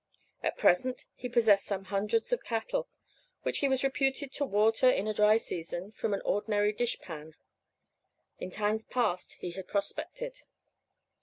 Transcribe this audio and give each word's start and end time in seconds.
At 0.41 0.57
present 0.57 1.05
he 1.13 1.29
possessed 1.29 1.65
some 1.65 1.83
hundreds 1.83 2.33
of 2.33 2.43
cattle, 2.43 2.89
which 3.43 3.59
he 3.59 3.69
was 3.69 3.83
reputed 3.83 4.31
to 4.31 4.45
water, 4.45 4.89
in 4.89 5.05
a 5.05 5.13
dry 5.13 5.37
season, 5.37 5.91
from 5.91 6.15
an 6.15 6.23
ordinary 6.25 6.73
dish 6.73 6.99
pan. 7.01 7.35
In 8.39 8.49
times 8.49 8.83
past 8.83 9.33
he 9.33 9.51
had 9.51 9.67
prospected. 9.67 10.41